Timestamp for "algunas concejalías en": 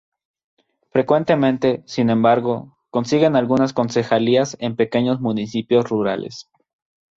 3.35-4.75